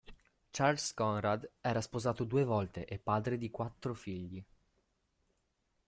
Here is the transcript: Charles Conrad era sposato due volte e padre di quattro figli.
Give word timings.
Charles 0.49 0.95
Conrad 0.95 1.47
era 1.61 1.79
sposato 1.79 2.23
due 2.23 2.43
volte 2.43 2.85
e 2.85 2.97
padre 2.97 3.37
di 3.37 3.51
quattro 3.51 3.93
figli. 3.93 4.43